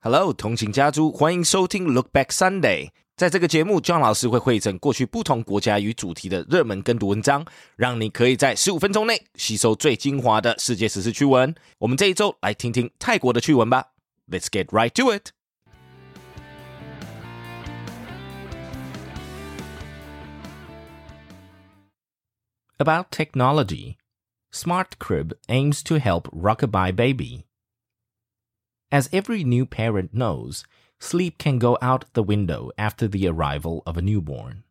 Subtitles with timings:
[0.00, 2.90] Hello，同情家族，欢迎收听 Look Back Sunday。
[3.16, 11.52] 在这个节目，John 老师会汇整过去不同国家与主题的热门跟读文章，让你可以在十五分钟内吸收最精华的世界时事趣闻。
[11.78, 13.86] 我们这一周来听听泰国的趣闻吧。
[14.30, 15.32] Let's get right to it.
[22.78, 23.96] About technology,
[24.52, 27.46] Smart Crib aims to help rockabye baby.
[28.90, 30.64] As every new parent knows,
[30.98, 34.64] sleep can go out the window after the arrival of a newborn.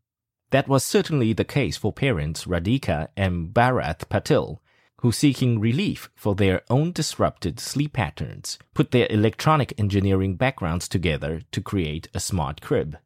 [0.49, 4.59] That was certainly the case for parents Radhika and Bharath Patil,
[5.01, 11.41] who seeking relief for their own disrupted sleep patterns, put their electronic engineering backgrounds together
[11.51, 12.97] to create a smart crib.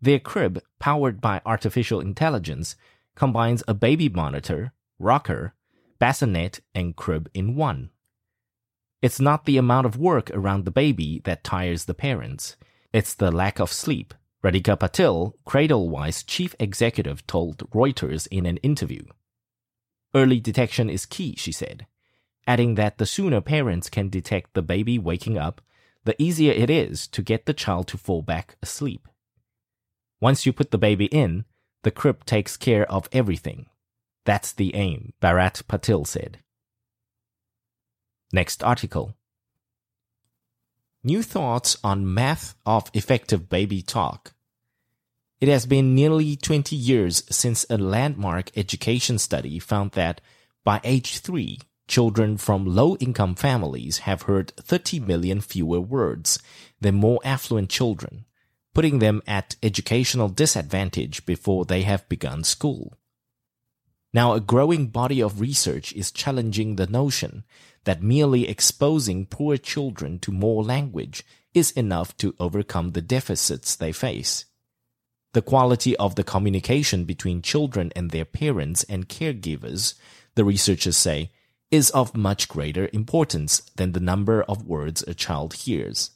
[0.00, 2.76] Their crib, powered by artificial intelligence,
[3.16, 5.54] combines a baby monitor, rocker,
[5.98, 7.90] bassinet, and crib in one.
[9.02, 12.56] It's not the amount of work around the baby that tires the parents.
[12.92, 19.02] It's the lack of sleep, Radhika Patil, Cradlewise chief executive, told Reuters in an interview.
[20.14, 21.86] Early detection is key, she said,
[22.46, 25.60] adding that the sooner parents can detect the baby waking up,
[26.04, 29.08] the easier it is to get the child to fall back asleep.
[30.20, 31.44] Once you put the baby in,
[31.82, 33.66] the crib takes care of everything.
[34.24, 36.38] That's the aim, Bharath Patil said.
[38.34, 39.14] Next article.
[41.04, 44.32] New thoughts on math of effective baby talk.
[45.38, 50.22] It has been nearly 20 years since a landmark education study found that
[50.64, 51.58] by age 3,
[51.88, 56.38] children from low income families have heard 30 million fewer words
[56.80, 58.24] than more affluent children,
[58.72, 62.94] putting them at educational disadvantage before they have begun school.
[64.14, 67.44] Now, a growing body of research is challenging the notion
[67.84, 71.24] that merely exposing poor children to more language
[71.54, 74.44] is enough to overcome the deficits they face.
[75.32, 79.94] The quality of the communication between children and their parents and caregivers,
[80.34, 81.30] the researchers say,
[81.70, 86.10] is of much greater importance than the number of words a child hears.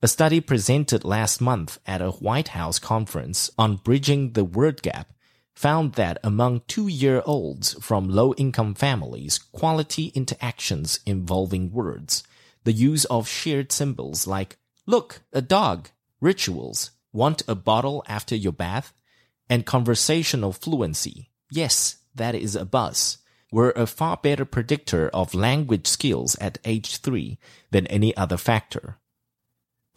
[0.00, 5.12] A study presented last month at a White House conference on bridging the word gap
[5.58, 12.22] found that among two-year-olds from low-income families, quality interactions involving words,
[12.62, 15.88] the use of shared symbols like look, a dog,
[16.20, 18.92] rituals, want a bottle after your bath,
[19.50, 23.18] and conversational fluency, yes, that is a buzz,
[23.50, 27.36] were a far better predictor of language skills at age three
[27.72, 28.98] than any other factor.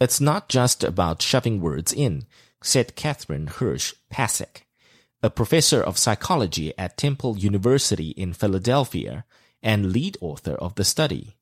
[0.00, 2.24] It's not just about shoving words in,
[2.64, 4.62] said Catherine Hirsch Pasek,
[5.22, 9.24] a professor of psychology at Temple University in Philadelphia
[9.62, 11.36] and lead author of the study.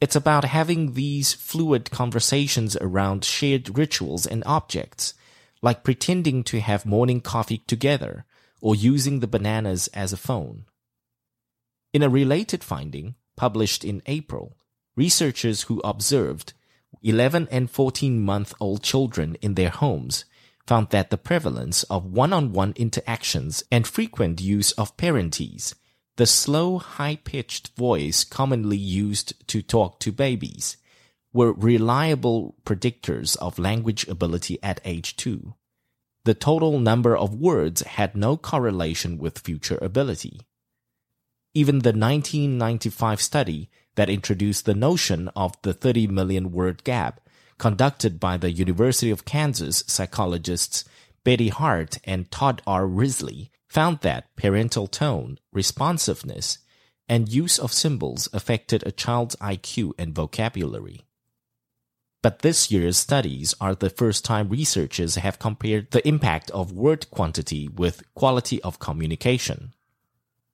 [0.00, 5.14] It's about having these fluid conversations around shared rituals and objects,
[5.60, 8.24] like pretending to have morning coffee together
[8.60, 10.66] or using the bananas as a phone.
[11.92, 14.56] In a related finding published in April,
[14.94, 16.52] researchers who observed
[17.02, 20.24] 11 and 14 month old children in their homes
[20.68, 25.74] found that the prevalence of one-on-one interactions and frequent use of parentese,
[26.16, 30.76] the slow, high-pitched voice commonly used to talk to babies,
[31.32, 35.54] were reliable predictors of language ability at age two.
[36.24, 40.42] The total number of words had no correlation with future ability.
[41.54, 47.22] Even the 1995 study that introduced the notion of the 30 million word gap
[47.58, 50.84] conducted by the University of Kansas psychologists
[51.24, 52.86] Betty Hart and Todd R.
[52.86, 56.58] Risley, found that parental tone, responsiveness,
[57.08, 61.02] and use of symbols affected a child's IQ and vocabulary.
[62.22, 67.10] But this year's studies are the first time researchers have compared the impact of word
[67.10, 69.74] quantity with quality of communication.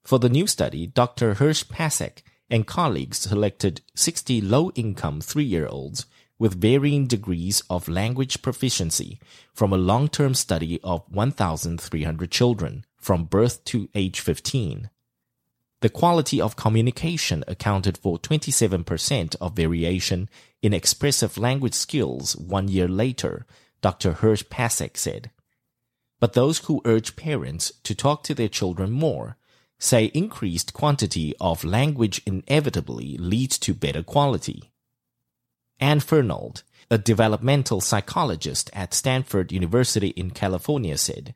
[0.02, 1.36] For the new study, Dr.
[1.36, 6.04] Hirsh-Pasek and colleagues selected 60 low-income three-year-olds
[6.38, 9.20] with varying degrees of language proficiency
[9.52, 14.90] from a long-term study of 1,300 children from birth to age 15.
[15.80, 20.28] The quality of communication accounted for 27% of variation
[20.62, 23.46] in expressive language skills one year later,
[23.82, 24.14] Dr.
[24.14, 25.30] Hirsh-Pasek said.
[26.20, 29.36] But those who urge parents to talk to their children more
[29.78, 34.70] say increased quantity of language inevitably leads to better quality.
[35.80, 41.34] Anne Fernald, a developmental psychologist at Stanford University in California said,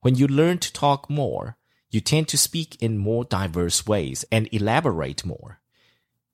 [0.00, 1.56] when you learn to talk more,
[1.90, 5.60] you tend to speak in more diverse ways and elaborate more.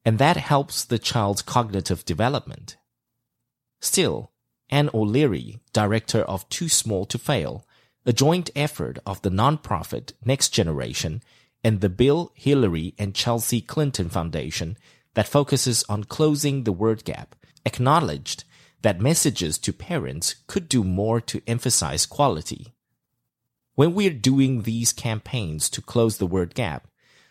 [0.04, 2.76] And that helps the child's cognitive development.
[3.80, 4.32] Still,
[4.70, 7.66] Ann O'Leary, director of Too Small to Fail,
[8.04, 11.22] a joint effort of the nonprofit Next Generation
[11.62, 14.76] and the Bill, Hillary, and Chelsea Clinton Foundation
[15.14, 17.34] that focuses on closing the word gap,
[17.64, 18.44] acknowledged
[18.82, 22.74] that messages to parents could do more to emphasize quality.
[23.74, 26.86] When we're doing these campaigns to close the word gap,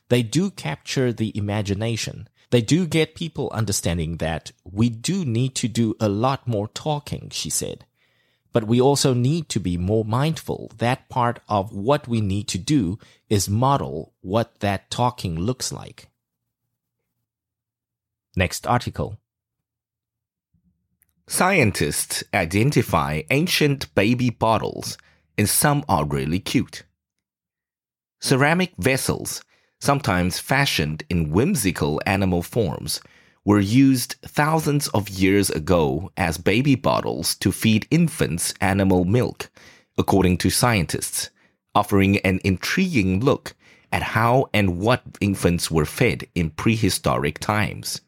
[0.10, 2.28] they do capture the imagination.
[2.50, 7.30] They do get people understanding that we do need to do a lot more talking,
[7.32, 7.86] she said.
[8.52, 12.58] But we also need to be more mindful that part of what we need to
[12.58, 13.00] do
[13.30, 16.10] is model what that talking looks like.
[18.36, 19.20] Next article.
[21.28, 24.98] Scientists identify ancient baby bottles,
[25.38, 26.84] and some are really cute.
[28.20, 29.44] Ceramic vessels,
[29.80, 33.02] sometimes fashioned in whimsical animal forms,
[33.46, 39.52] were used thousands of years ago as baby bottles to feed infants animal milk,
[39.96, 41.30] according to scientists,
[41.76, 43.54] offering an intriguing look
[43.92, 48.02] at how and what infants were fed in prehistoric times.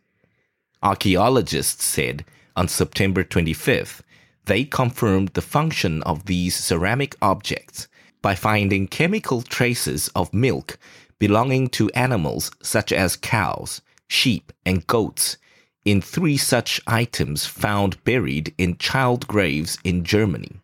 [0.85, 2.23] Archaeologists said
[2.55, 4.01] on September 25th
[4.45, 7.87] they confirmed the function of these ceramic objects
[8.21, 10.77] by finding chemical traces of milk
[11.17, 15.37] belonging to animals such as cows, sheep, and goats
[15.85, 20.61] in three such items found buried in child graves in Germany.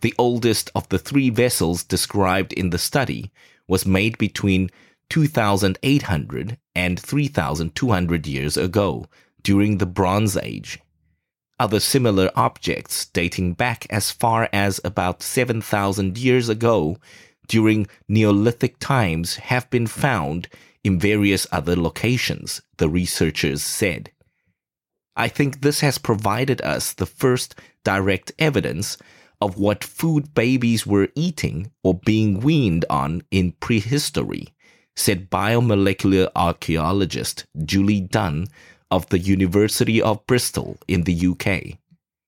[0.00, 3.30] The oldest of the three vessels described in the study
[3.68, 4.70] was made between
[5.10, 9.06] 2,800 and 3,200 years ago
[9.46, 10.80] during the Bronze Age.
[11.60, 16.96] Other similar objects dating back as far as about 7,000 years ago
[17.46, 20.48] during Neolithic times have been found
[20.82, 24.10] in various other locations, the researchers said.
[25.14, 27.54] I think this has provided us the first
[27.84, 28.98] direct evidence
[29.40, 34.48] of what food babies were eating or being weaned on in prehistory,
[34.96, 38.48] said biomolecular archaeologist Julie Dunne
[38.90, 41.78] of the University of Bristol in the UK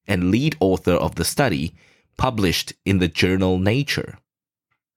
[0.06, 1.74] and lead author of the study
[2.16, 4.18] published in the journal Nature.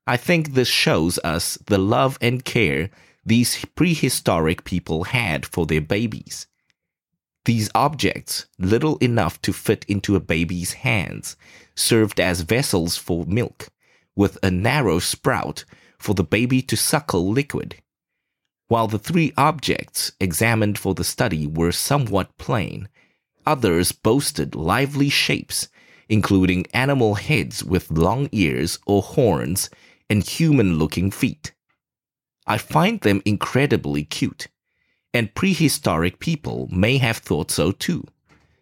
[0.07, 2.89] I think this shows us the love and care
[3.23, 6.47] these prehistoric people had for their babies.
[7.45, 11.35] These objects, little enough to fit into a baby's hands,
[11.75, 13.69] served as vessels for milk,
[14.15, 15.65] with a narrow sprout
[15.97, 17.80] for the baby to suckle liquid.
[18.71, 22.87] While the three objects examined for the study were somewhat plain,
[23.45, 25.67] others boasted lively shapes,
[26.07, 29.69] including animal heads with long ears or horns
[30.09, 31.51] and human looking feet.
[32.47, 34.47] I find them incredibly cute,
[35.13, 38.05] and prehistoric people may have thought so too.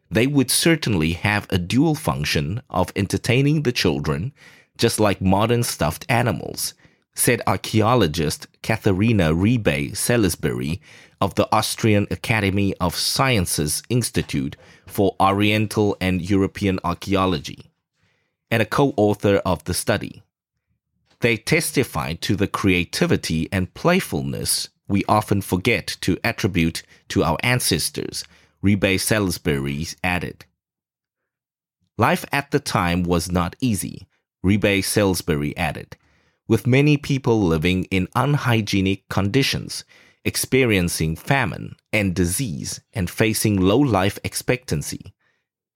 [0.10, 4.34] They would certainly have a dual function of entertaining the children,
[4.76, 6.74] just like modern stuffed animals,
[7.20, 10.82] said archaeologist Katharina Rebay-Salisbury
[11.20, 14.56] of the Austrian Academy of Sciences Institute
[14.88, 17.72] for Oriental and European Archaeology,
[18.50, 20.24] and a co author of the study.
[21.20, 28.24] They testified to the creativity and playfulness we often forget to attribute to our ancestors,
[28.64, 30.46] Rebay-Salisbury added.
[31.98, 34.08] Life at the time was not easy,
[34.44, 35.98] Rebay-Salisbury added
[36.50, 39.86] with many people living in unhygienic conditions,
[40.26, 45.14] experiencing famine and disease, and facing low life expectancy.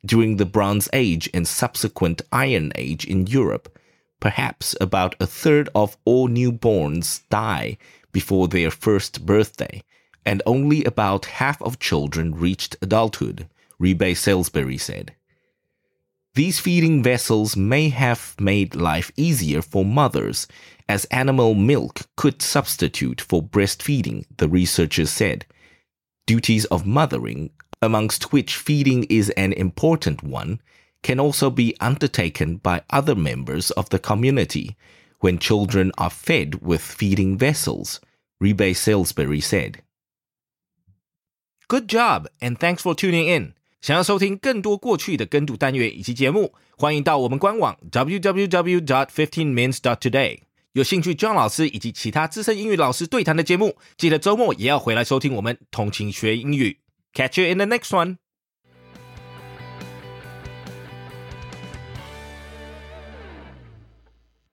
[0.06, 3.80] During the Bronze Age and subsequent Iron Age in Europe,
[4.20, 7.78] perhaps about a third of all newborns die
[8.12, 9.84] before their first birthday,
[10.26, 13.48] and only about half of children reached adulthood,
[13.80, 15.14] Rebay-Salisbury said.
[16.36, 20.48] These feeding vessels may have made life easier for mothers,
[20.90, 25.46] as animal milk could substitute for breastfeeding, the researchers said.
[26.26, 27.52] Duties of mothering,
[27.84, 30.60] amongst which feeding is an important one,
[31.04, 34.76] can also be undertaken by other members of the community
[35.20, 38.00] when children are fed with feeding vessels,
[38.42, 39.84] Rebay-Salisbury said.
[41.68, 43.54] Good job, and thanks for tuning in.
[43.84, 50.40] 想要收听更多过去的跟读单元以及节目，欢迎到我们官网 www.dot.fifteenminutes.dot.today。
[50.72, 56.80] 有兴趣 John 老师以及其他资深英语老师对谈的节目，记得周末也要回来收听我们同情学英语。
[57.14, 58.23] Catch you in the next one.